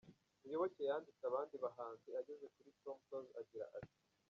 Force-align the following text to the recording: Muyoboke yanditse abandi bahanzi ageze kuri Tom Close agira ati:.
Muyoboke 0.41 0.81
yanditse 0.89 1.23
abandi 1.29 1.55
bahanzi 1.63 2.09
ageze 2.21 2.45
kuri 2.55 2.69
Tom 2.83 2.97
Close 3.05 3.33
agira 3.41 3.65
ati:. 3.77 3.97